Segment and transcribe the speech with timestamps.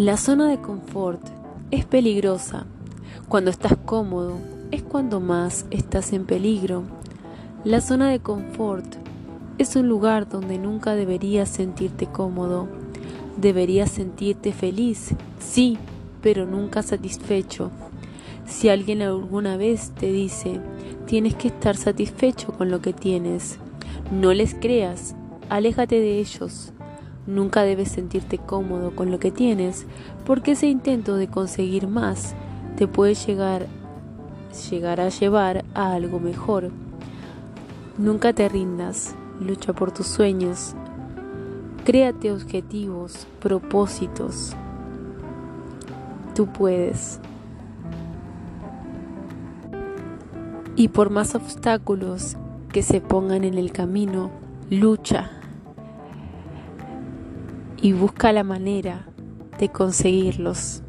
[0.00, 1.20] La zona de confort
[1.70, 2.64] es peligrosa.
[3.28, 4.38] Cuando estás cómodo
[4.70, 6.84] es cuando más estás en peligro.
[7.64, 8.86] La zona de confort
[9.58, 12.66] es un lugar donde nunca deberías sentirte cómodo.
[13.36, 15.76] Deberías sentirte feliz, sí,
[16.22, 17.70] pero nunca satisfecho.
[18.46, 20.62] Si alguien alguna vez te dice,
[21.04, 23.58] tienes que estar satisfecho con lo que tienes,
[24.10, 25.14] no les creas,
[25.50, 26.72] aléjate de ellos.
[27.26, 29.86] Nunca debes sentirte cómodo con lo que tienes,
[30.24, 32.34] porque ese intento de conseguir más
[32.76, 33.66] te puede llegar,
[34.70, 36.70] llegar a llevar a algo mejor.
[37.98, 40.74] Nunca te rindas, lucha por tus sueños,
[41.84, 44.56] créate objetivos, propósitos.
[46.34, 47.20] Tú puedes.
[50.74, 52.36] Y por más obstáculos
[52.72, 54.30] que se pongan en el camino,
[54.70, 55.39] lucha
[57.82, 59.06] y busca la manera
[59.58, 60.82] de conseguirlos.